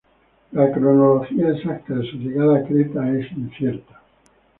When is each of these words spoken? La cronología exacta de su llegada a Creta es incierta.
La 0.53 0.71
cronología 0.71 1.49
exacta 1.51 1.93
de 1.93 2.09
su 2.09 2.17
llegada 2.17 2.57
a 2.57 2.63
Creta 2.63 3.07
es 3.11 3.31
incierta. 3.33 4.01